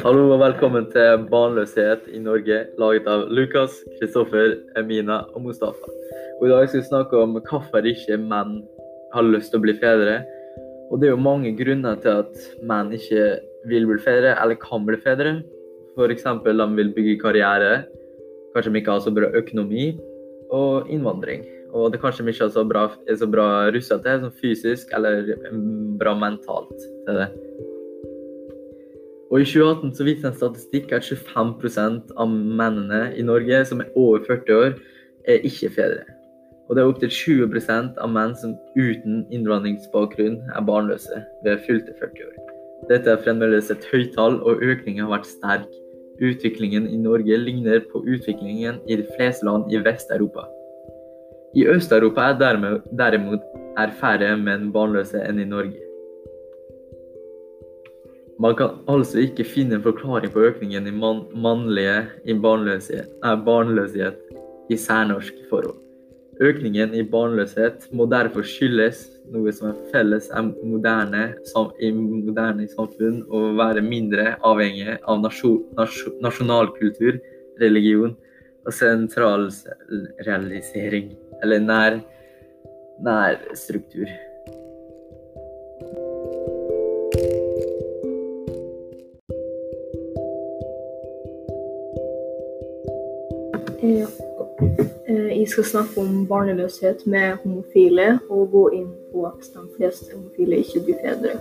[0.00, 5.90] Hallo og velkommen til Barnløshet i Norge, laget av Lukas, Kristoffer, Emina og Mustafa.
[6.38, 8.54] Og I dag skal vi snakke om hvorfor ikke menn
[9.12, 10.22] har lyst til å bli fedre.
[10.88, 13.26] Og Det er jo mange grunner til at menn ikke
[13.68, 15.42] vil bli fedre, eller kan bli fedre.
[15.92, 16.24] F.eks.
[16.24, 17.84] de vil bygge karriere,
[18.56, 19.90] kanskje de ikke har så bra økonomi,
[20.48, 21.44] og innvandring.
[21.76, 24.92] Og det kanskje de ikke er så bra, er så bra russa til, som fysisk
[24.96, 25.34] eller
[26.00, 27.28] bra mentalt til det.
[29.32, 33.94] Og I 2018 så viste en statistikk at 25% av mennene i Norge som er
[33.96, 34.74] over 40 år,
[35.24, 36.02] er ikke fedre.
[36.68, 42.26] Og det er opptil 20% av menn som uten innvandringsbakgrunn er barnløse ved fylte 40
[42.26, 42.50] år.
[42.90, 45.70] Dette er fremdeles et høyt tall, og økningen har vært sterk.
[46.20, 50.44] Utviklingen i Norge ligner på utviklingen i de fleste land i Vest-Europa.
[51.56, 52.38] I Øst-Europa er
[53.00, 53.48] derimot
[53.80, 55.91] er færre menn barnløse enn i Norge.
[58.42, 63.36] Man kan altså ikke finne en forklaring på økningen i man mannlige i barnløshet, nei,
[63.46, 64.16] barnløshet
[64.72, 65.78] i særnorsk forhold.
[66.42, 71.38] Økningen i barnløshet må derfor skyldes noe som er felles er moderne,
[71.78, 75.62] i moderne samfunn, og være mindre avhengig av nasjon,
[76.24, 77.20] nasjonalkultur,
[77.62, 78.16] religion
[78.66, 81.92] og sentralrealisering, eller nær,
[83.06, 84.10] nærstruktur.
[84.10, 84.31] Ja.
[95.52, 100.84] Skal snakke om barneløshet med homofile, og gå inn på at de fleste homofile ikke
[100.86, 101.34] blir fedre.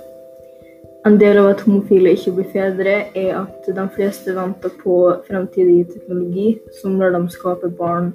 [1.05, 5.87] En del av at homofile ikke blir fedre, er at de fleste venter på fremtidig
[5.93, 8.11] teknologi som når de skaper barn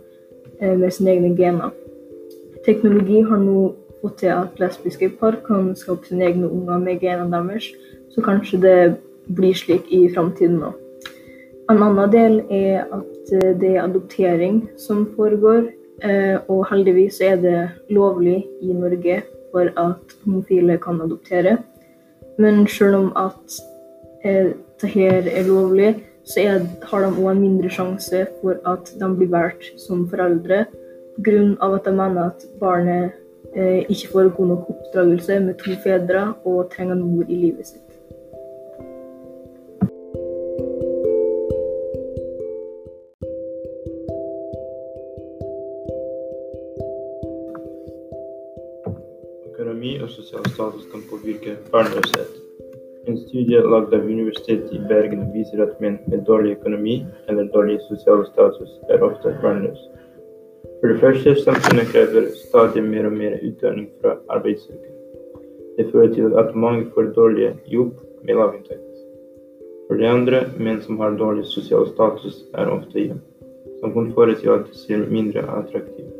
[0.61, 1.75] eh, med sine egne gener.
[2.67, 7.43] Teknologi har nå fått til at lesbiske par kan skape sine egne unger med genene
[7.49, 7.73] deres,
[8.15, 8.79] så kanskje det
[9.35, 10.77] blir slik i framtiden òg.
[11.67, 15.73] En annen del er at eh, det er adoptering som foregår.
[16.05, 21.57] Eh, og heldigvis er det lovlig i Norge for at homofile kan adoptere.
[22.39, 23.61] Men selv om at
[24.25, 24.53] eh,
[24.83, 25.95] dette er lovlig,
[26.27, 30.67] så er, har de òg en mindre sjanse for at de blir valgt som foreldre
[31.25, 31.57] pga.
[31.63, 33.13] at de mener at barnet
[33.89, 37.86] ikke får god nok oppdragelse med to fedre og trenger en mor i livet sitt.
[49.77, 52.37] Økonomi og sosial status kan påvirke barnløshet.
[53.09, 56.95] En studie lagd av Universitetet i Bergen viser at menn med dårlig økonomi
[57.29, 59.85] eller dårlig sosial status er ofte barnløse.
[60.81, 64.97] For det første, samfunnet krever stadig mer og mer utdanning fra arbeidssøkere.
[65.77, 67.93] Det fører til at mange får dårlig jobb
[68.25, 69.01] med lav inntekt.
[69.91, 73.25] For det andre, menn som har dårlig sosial status, er ofte hjemme,
[73.83, 76.16] som kan føre til at de ser mindre attraktive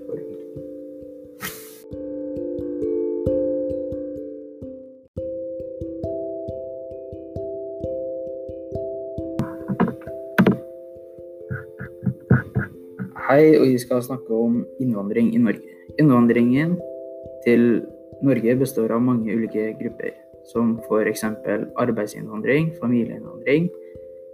[13.87, 15.75] skal snakke om innvandring i Norge.
[16.01, 16.77] Innvandringen
[17.47, 17.83] til
[18.27, 20.15] Norge består av mange ulike grupper,
[20.51, 21.25] som f.eks.
[21.79, 23.69] arbeidsinnvandring, familieinnvandring,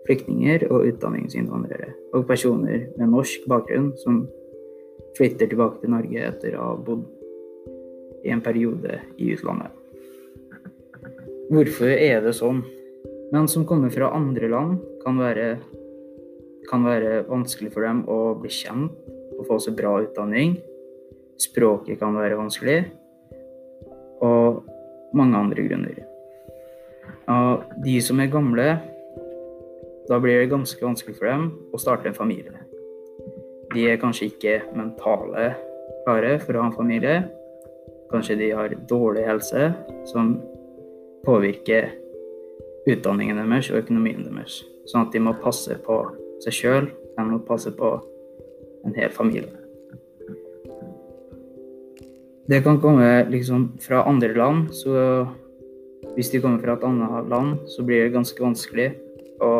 [0.07, 4.25] flyktninger og utdanningsinnvandrere, og personer med norsk bakgrunn som
[5.17, 7.05] flytter tilbake til Norge etter å ha bodd
[8.23, 9.75] i en periode i utlandet.
[11.53, 12.63] Hvorfor er det sånn?
[13.33, 15.57] Menn som kommer fra andre land, kan være
[16.71, 19.12] kan være vanskelig for dem å bli kjent
[19.43, 20.57] og få så bra utdanning.
[21.41, 22.79] Språket kan være vanskelig.
[24.23, 24.63] Og
[25.19, 26.01] mange andre grunner.
[27.33, 28.69] Og de som er gamle,
[30.09, 32.65] da blir det ganske vanskelig for dem å starte en familie.
[33.73, 35.53] De er kanskje ikke mentale
[36.05, 37.19] klare for å ha en familie.
[38.13, 39.71] Kanskje de har dårlig helse,
[40.11, 40.35] som
[41.27, 41.91] påvirker
[42.91, 44.61] utdanningen deres og økonomien deres.
[44.91, 46.03] Sånn at de må passe på
[46.43, 47.91] seg sjøl de må passe på
[48.85, 49.51] en hel familie.
[52.47, 55.27] Det kan komme liksom fra andre land, så
[56.17, 58.91] hvis de kommer fra et annet land, så blir det ganske vanskelig
[59.41, 59.53] å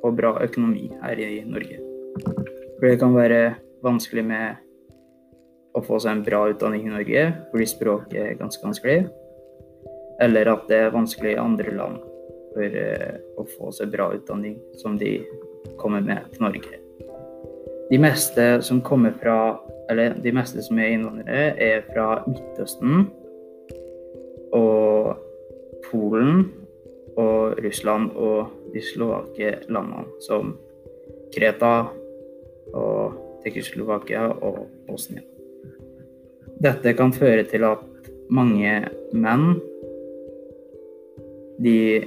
[0.00, 1.80] få bra økonomi her i Norge.
[2.78, 3.40] For det kan være
[3.84, 4.60] vanskelig med
[5.76, 9.02] å få seg en bra utdanning i Norge fordi språket er ganske vanskelig.
[10.24, 12.00] Eller at det er vanskelig i andre land
[12.54, 15.18] for eh, å få seg bra utdanning som de
[15.80, 16.79] kommer med til Norge.
[17.90, 19.60] De meste som kommer fra
[19.90, 23.08] Eller de meste som er innvandrere, er fra Midtøsten
[24.54, 25.16] og
[25.88, 26.44] Polen
[27.18, 30.52] og Russland og de slovake landene som
[31.34, 31.72] Kreta
[32.70, 35.26] og Tsjekkoslovakia og Bosnia.
[36.62, 37.82] Dette kan føre til at
[38.30, 38.76] mange
[39.10, 39.56] menn
[41.58, 42.06] de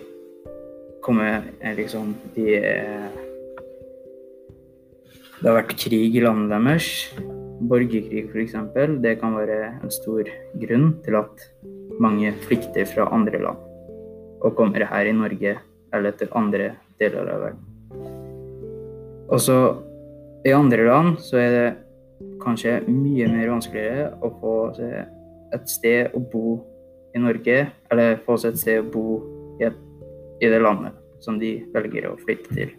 [1.04, 3.23] kommer eh, liksom De eh,
[5.44, 6.86] Det har vært krig i landet deres.
[7.68, 8.54] Borgerkrig, f.eks.
[9.04, 10.30] Det kan være en stor
[10.62, 11.42] grunn til at
[12.00, 13.60] mange flykter fra andre land
[14.40, 15.58] og kommer her i Norge
[15.92, 16.70] eller til andre
[17.00, 17.66] deler av verden.
[19.28, 19.58] Og så
[20.48, 21.68] i andre land så er det
[22.46, 26.54] kanskje mye mer vanskeligere å få et sted å bo
[27.12, 29.08] i Norge, eller få seg et sted å bo
[29.60, 29.76] i, et,
[30.40, 32.72] i det landet som de velger å flytte til.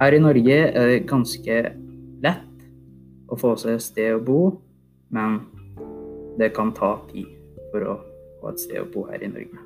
[0.00, 1.56] Her i Norge er det ganske
[2.24, 2.62] lett
[3.28, 4.40] å få seg et sted å bo,
[5.12, 5.42] men
[6.40, 7.28] det kan ta tid
[7.72, 7.96] for å
[8.40, 9.60] få et sted å bo her i Norge.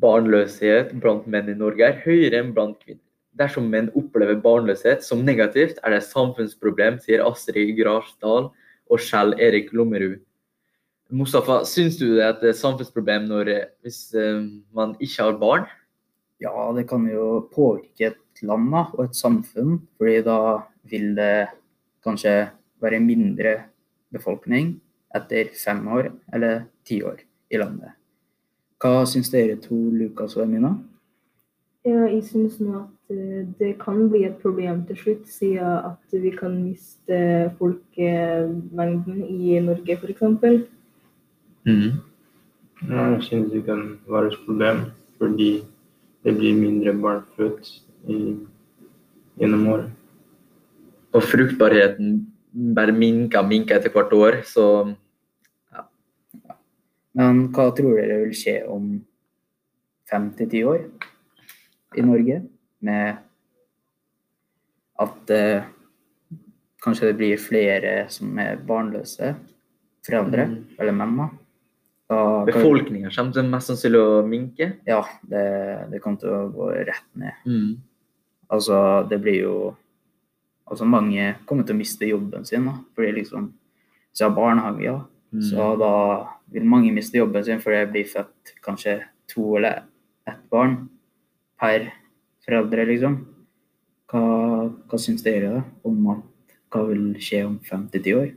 [0.00, 3.04] Barnløshet blant menn i Norge er høyere enn blant kvinner.
[3.36, 8.48] Dersom menn opplever barnløshet som negativt, er det et samfunnsproblem, sier Astrid Grasdal
[8.90, 10.24] og Skjell Erik Lommerud.
[11.10, 13.50] Mustafa, syns du det er et samfunnsproblem når,
[13.82, 14.44] hvis eh,
[14.76, 15.66] man ikke har barn?
[16.40, 20.38] Ja, det kan jo påvirke et land da, og et samfunn, fordi da
[20.90, 21.50] vil det
[22.06, 22.34] kanskje
[22.80, 23.56] være mindre
[24.14, 24.76] befolkning
[25.16, 27.20] etter fem år eller ti år
[27.50, 27.96] i landet.
[28.80, 30.76] Hva syns dere to, Lukas og Emina?
[31.84, 36.20] Ja, jeg synes nå at eh, det kan bli et problem til slutt, siden at
[36.22, 37.20] vi kan miste
[37.58, 40.22] folkemengden i Norge f.eks.
[41.66, 42.00] Mm.
[42.88, 44.76] Jeg synes det kan være et problem,
[45.18, 45.62] fordi
[46.24, 47.68] det blir mindre barn født
[48.08, 48.46] i-
[49.38, 49.90] gjennom året.
[51.12, 52.26] Og fruktbarheten
[52.74, 54.94] bare minker og minker etter hvert år, så
[57.14, 59.04] Men hva tror dere vil skje om
[60.10, 60.84] fem til ti år
[61.98, 62.42] i Norge?
[62.80, 63.16] Med
[65.00, 65.64] at eh,
[66.84, 69.34] kanskje det blir flere som er barnløse
[70.06, 70.64] foreldre, Mm.
[70.78, 71.39] eller menn.
[72.10, 72.44] Da.
[72.48, 74.66] Befolkninga kommer til mest sannsynlig å minke.
[74.88, 75.44] Ja, det,
[75.92, 77.38] det kommer til å gå rett ned.
[77.46, 77.76] Mm.
[78.50, 78.80] Altså,
[79.10, 79.54] det blir jo
[80.70, 82.76] Altså, mange kommer til å miste jobben sin, da.
[82.94, 83.48] Fordi liksom
[84.10, 85.42] Hvis jeg har barnehager, Mm.
[85.46, 85.90] så da
[86.50, 88.96] vil mange miste jobben sin fordi det blir født kanskje
[89.30, 89.84] to eller
[90.26, 90.88] ett barn
[91.60, 91.84] per
[92.42, 93.14] foreldre, liksom.
[94.10, 94.22] Hva,
[94.90, 98.32] hva syns dere da, om at hva vil skje om fem til ti år?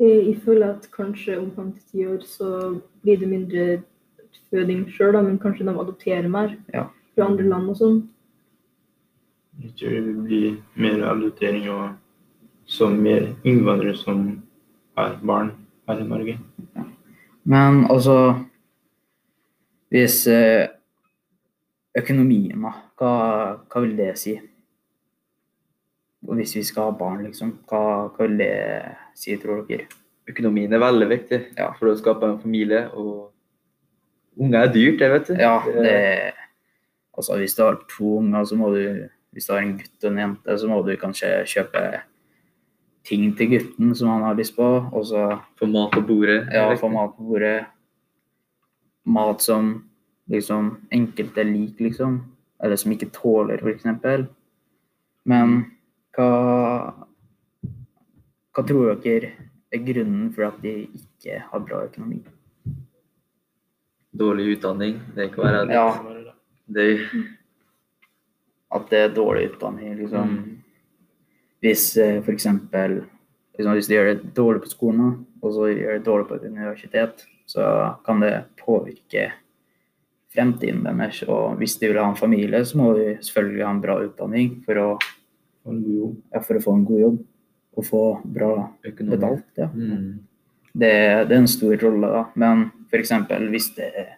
[0.00, 3.82] Eh, Jeg føler at kanskje om fem til ti år så blir det mindre
[4.50, 6.84] føding sjøl, men kanskje de adopterer mer Ja.
[7.14, 8.08] fra andre land og sånn.
[9.62, 11.90] Jeg tror det vil bli mer adoptering og
[12.66, 14.42] så mer innvandrere som
[14.96, 15.52] har barn
[15.88, 16.38] her i Norge.
[17.44, 18.46] Men altså
[19.90, 20.68] Hvis eh,
[21.98, 24.36] økonomien, da, hva, hva vil det si?
[26.28, 28.50] Og hvis vi skal ha barn, liksom, hva, hva vil det
[29.16, 29.86] si, tror dere?
[30.28, 31.72] Økonomien er veldig viktig Ja.
[31.78, 32.88] for å skape en familie.
[32.94, 33.32] Og
[34.38, 35.34] unger er dyrt, det vet du.
[35.40, 36.32] Ja, det
[37.16, 40.10] Altså, hvis du har to unger, så må du Hvis du har en gutt og
[40.12, 42.00] en jente, så må du kanskje kjøpe
[43.04, 46.48] ting til gutten som han har lyst på, og så Få mat på bordet.
[46.52, 47.66] ja, få mat på bordet.
[49.06, 49.84] Mat som
[50.28, 52.20] liksom enkelte liker, liksom.
[52.62, 54.26] Eller som ikke tåler, f.eks.
[55.24, 55.64] Men
[56.16, 56.30] hva
[58.50, 59.30] Hva tror dere
[59.70, 62.18] er grunnen for at de ikke har bra økonomi?
[64.10, 64.96] Dårlig utdanning.
[65.14, 65.76] Det kan være det.
[65.76, 66.34] Ja.
[66.66, 66.86] Det,
[68.74, 70.34] At det er dårlig utdanning, liksom.
[70.34, 70.56] Mm.
[71.62, 72.46] Hvis f.eks.
[72.46, 76.48] liksom, Hvis de gjør det dårlig på skolen, og så gjør det dårlig på et
[76.50, 79.30] universitet, så kan det påvirke
[80.34, 81.22] fremtiden deres.
[81.28, 84.52] Og hvis de vil ha en familie, så må de selvfølgelig ha en bra utdanning
[84.66, 84.88] for å,
[85.64, 86.16] Og en god jobb.
[86.32, 87.18] ja, for å få en god jobb
[87.76, 88.52] og få bra
[88.84, 89.16] økonomi.
[89.16, 89.46] betalt.
[89.56, 89.68] Ja.
[89.70, 90.26] Mm.
[90.72, 90.92] Det,
[91.28, 92.22] det er en stor rolle, da.
[92.34, 93.12] Men f.eks.
[93.50, 94.10] hvis det er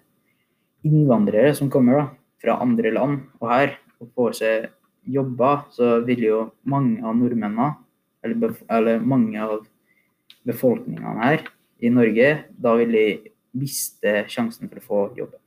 [0.86, 2.06] innvandrere som kommer da,
[2.42, 4.70] fra andre land og her og får seg
[5.12, 7.74] jobber, så vil jo mange av nordmennene,
[8.22, 9.62] eller, eller mange av
[10.46, 11.46] befolkningene her
[11.82, 13.06] i Norge, da vil de
[13.58, 15.40] miste sjansen for å få jobben.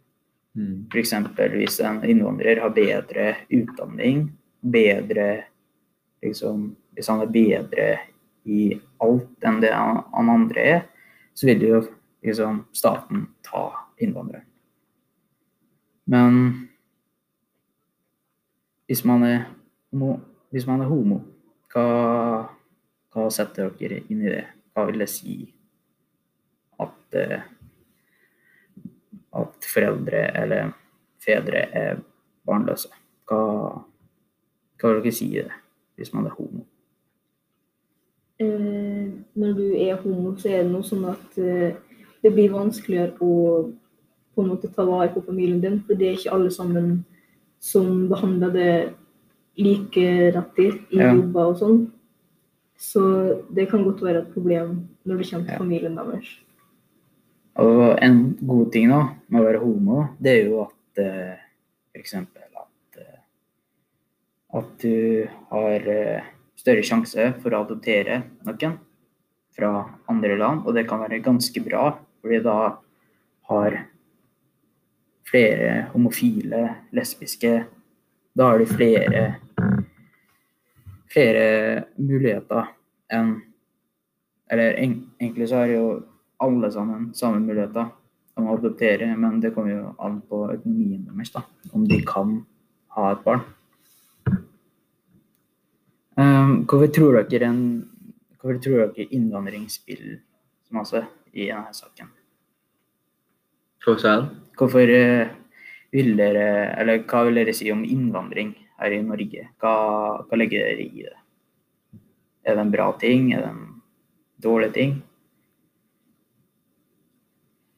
[0.56, 0.88] Mm.
[0.92, 1.14] F.eks.
[1.56, 5.28] hvis en innvandrer har bedre utdanning, bedre
[6.26, 7.86] liksom, Hvis han er bedre
[8.48, 8.70] i
[9.04, 10.84] alt enn det han andre er,
[11.36, 11.82] så vil jo
[12.24, 13.66] liksom staten ta
[14.00, 14.46] innvandreren.
[16.06, 16.38] Men
[18.88, 19.40] hvis man er
[19.92, 20.20] homo,
[20.54, 21.20] hvis man er homo
[21.74, 22.46] hva,
[23.12, 24.46] hva setter dere inn i det?
[24.72, 25.42] Hva vil det si
[26.80, 27.18] at,
[29.42, 30.72] at foreldre eller
[31.26, 32.00] fedre er
[32.46, 32.92] barnløse.
[33.26, 33.42] Hva,
[34.78, 35.62] hva vil dere si i det,
[35.96, 36.66] hvis man er homo?
[38.40, 41.78] Eh, når du er homo, så er det noe sånn at eh,
[42.24, 43.34] det blir vanskeligere å
[44.36, 47.06] på en måte ta vare på familien din, for det er ikke alle sammen
[47.64, 48.72] som behandler det
[49.56, 51.14] like rettig i Ja.
[51.14, 51.92] jobber og sånn.
[52.78, 55.58] Så det kan godt være et problem når det kommer til Ja.
[55.58, 56.28] familien deres.
[57.56, 61.38] Og en god ting da, med å være homo, det er jo at eh,
[61.96, 62.02] eh,
[64.56, 68.78] at du har eh, større sjanse for å adoptere noen
[69.56, 69.72] fra
[70.12, 71.90] andre land, og det kan være ganske bra,
[72.22, 72.58] fordi da
[73.50, 73.78] har
[75.26, 76.62] flere homofile,
[76.96, 77.54] lesbiske,
[78.36, 79.22] da har de flere,
[81.12, 81.50] flere
[81.98, 82.72] muligheter
[83.14, 83.36] enn
[84.46, 85.86] Eller egentlig så har jo
[86.38, 87.88] alle sammen samme muligheter
[88.38, 91.42] om å adoptere, men det kommer jo an på økonomien deres, da,
[91.74, 92.36] om de kan
[92.94, 93.42] ha et barn.
[96.16, 97.64] Um, hvorfor tror dere en
[98.40, 100.20] hvorfor tror dere innvandring spiller
[100.68, 101.02] så masse
[101.34, 102.12] i denne saken?
[103.86, 105.34] Hvorfor eh,
[105.94, 106.46] vil dere,
[106.80, 109.48] eller hva vil dere si om innvandring her i Norge?
[109.62, 109.74] Hva,
[110.26, 111.18] hva legger dere i det?
[112.46, 113.34] Er det en bra ting?
[113.34, 113.68] Er det en
[114.42, 114.96] dårlig ting?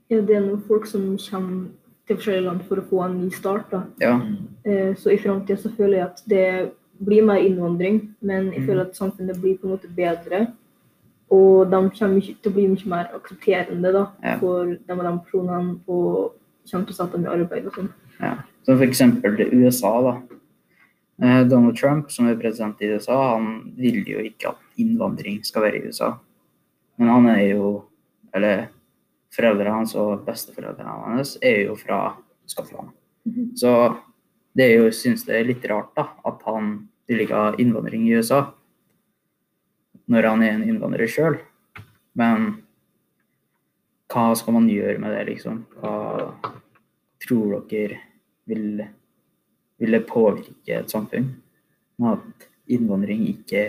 [0.07, 1.67] Ja, det er noen folk som kommer
[2.07, 3.71] til forskjellige land for å få en ny start.
[3.71, 3.81] da.
[3.99, 4.13] Ja.
[4.63, 6.71] Eh, Så i framtida så føler jeg at det
[7.03, 8.67] blir mer innvandring, men jeg Mm.
[8.67, 10.53] føler at samfunnet blir på en måte bedre.
[11.29, 14.37] Og de kommer til å bli mye mer aksepterende da, Ja.
[14.39, 16.33] for de og de personene og
[16.71, 17.89] kommer til å sette dem i arbeid og sånn.
[18.21, 18.35] Ja.
[18.63, 19.01] Som f.eks.
[19.53, 20.01] USA.
[20.01, 20.21] da.
[21.21, 25.63] Eh, Donald Trump, som er president i USA, han vil jo ikke at innvandring skal
[25.63, 26.19] være i USA.
[26.97, 27.83] Men han er jo
[28.33, 28.67] Eller
[29.31, 32.13] foreldrene hans og besteforeldrene hans er jo fra
[32.45, 32.89] Skottland.
[33.55, 33.97] Så
[34.57, 36.71] det er jo, synes det er litt rart da, at han
[37.07, 38.41] vil ikke ha innvandring i USA.
[40.09, 41.37] Når han er en innvandrer sjøl.
[42.17, 42.47] Men
[44.09, 45.61] hva skal man gjøre med det, liksom?
[45.77, 46.55] Hva
[47.21, 47.99] tror dere
[48.49, 48.81] vil,
[49.77, 51.35] vil det påvirke et samfunn?
[52.01, 53.67] Med at innvandring ikke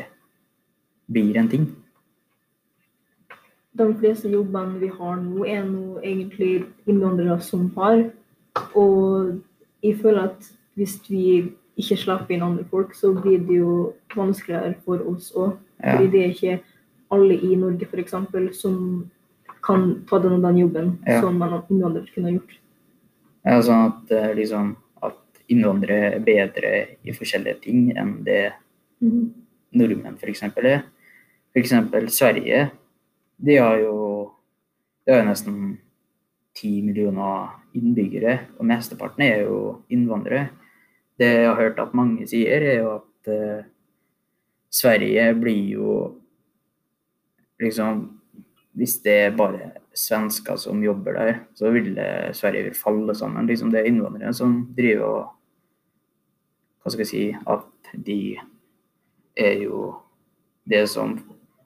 [1.10, 1.68] blir en ting?
[3.78, 8.06] De fleste jobbene vi har nå, er nå egentlig innvandrere som har.
[8.72, 9.36] Og
[9.84, 11.22] jeg føler at hvis vi
[11.78, 15.56] ikke slipper inn andre folk, så blir det jo vanskeligere for oss òg.
[15.82, 15.96] Ja.
[15.96, 16.58] Fordi det er ikke
[17.14, 18.14] alle i Norge f.eks.
[18.58, 18.76] som
[19.64, 21.20] kan ta den og den jobben Ja.
[21.20, 22.58] som en innvandrer kunne ha gjort.
[23.44, 26.72] Ja, sånn at, eh, liksom, at innvandrere er bedre
[27.04, 28.52] i forskjellige ting enn det
[29.72, 30.42] nordmenn f.eks.
[30.42, 30.84] er.
[31.54, 31.72] F.eks.
[32.12, 32.70] Sverige.
[33.40, 34.32] De har jo
[35.06, 35.78] de har jo nesten
[36.52, 40.50] ti millioner innbyggere, og mesteparten er jo innvandrere.
[41.18, 43.66] Det jeg har hørt at mange sier, er jo at eh,
[44.70, 45.96] Sverige blir jo
[47.60, 48.06] liksom
[48.78, 53.48] Hvis det er bare svensker som jobber der, så vil det, Sverige vil falle sammen.
[53.48, 55.24] Liksom det er innvandrere som driver og
[56.78, 58.38] Hva skal jeg si At de
[59.38, 59.96] er jo
[60.68, 61.16] det som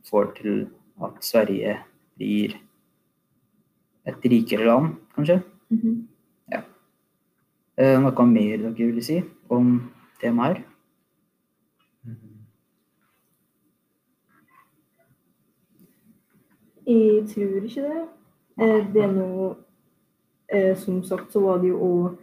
[0.08, 0.66] får til
[1.02, 1.76] at Sverige
[2.16, 2.54] blir
[4.06, 5.42] et rikere land, kanskje.
[5.70, 6.08] Mhm.
[6.52, 6.60] Ja.
[7.78, 9.20] det noe mer dere vil si
[9.52, 9.74] om
[10.22, 10.62] temaer.
[16.86, 18.02] Jeg tror ikke det.
[18.60, 19.54] Eh, Det er noe
[20.48, 22.16] eh, Som sagt så var det jo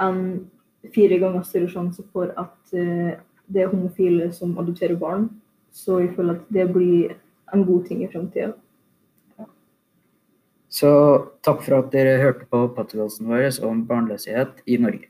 [0.00, 0.50] en
[0.94, 3.20] fire ganger større sjanse for at eh,
[3.50, 5.28] det er homofile som adopterer barn.
[5.72, 7.16] Så jeg føler at det blir
[7.54, 8.54] en god ting i framtida.
[10.70, 10.90] Så
[11.42, 15.09] takk for at dere hørte på podkasten vår om barnløshet i Norge.